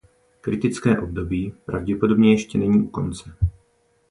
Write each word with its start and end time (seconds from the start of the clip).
Kritické 0.41 0.99
období 0.99 1.53
pravděpodobně 1.65 2.31
ještě 2.31 2.57
není 2.57 2.79
u 2.81 2.87
konce. 2.89 3.31